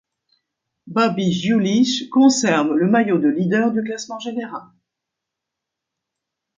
Bobby 0.87 1.31
Julich 1.31 2.09
conserve 2.09 2.73
le 2.73 2.87
maillot 2.89 3.19
de 3.19 3.27
leader 3.27 3.71
du 3.71 3.83
classement 3.83 4.17
général. 4.17 4.63